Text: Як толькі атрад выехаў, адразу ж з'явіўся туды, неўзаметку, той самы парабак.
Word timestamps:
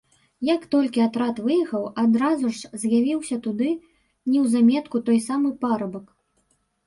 Як 0.55 0.61
толькі 0.75 1.01
атрад 1.07 1.35
выехаў, 1.49 1.83
адразу 2.03 2.45
ж 2.59 2.71
з'явіўся 2.85 3.37
туды, 3.47 3.69
неўзаметку, 4.33 4.95
той 5.11 5.19
самы 5.27 5.49
парабак. 5.67 6.05